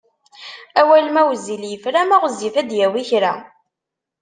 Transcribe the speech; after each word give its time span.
Awal 0.81 1.07
ma 1.13 1.21
wezzil 1.27 1.63
yefra 1.71 2.01
ma 2.09 2.17
ɣezzif 2.23 2.55
ad 2.61 2.65
d-yawi 2.69 3.03
kra. 3.09 3.33